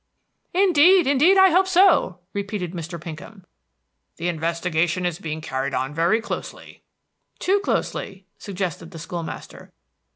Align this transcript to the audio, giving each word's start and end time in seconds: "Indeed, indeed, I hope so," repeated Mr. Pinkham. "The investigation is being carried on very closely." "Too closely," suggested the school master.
"Indeed, 0.55 1.05
indeed, 1.05 1.37
I 1.37 1.51
hope 1.51 1.67
so," 1.67 2.17
repeated 2.33 2.71
Mr. 2.71 2.99
Pinkham. 2.99 3.45
"The 4.15 4.29
investigation 4.29 5.05
is 5.05 5.19
being 5.19 5.41
carried 5.41 5.75
on 5.75 5.93
very 5.93 6.19
closely." 6.21 6.81
"Too 7.37 7.59
closely," 7.59 8.25
suggested 8.39 8.89
the 8.89 8.97
school 8.97 9.21
master. 9.21 9.71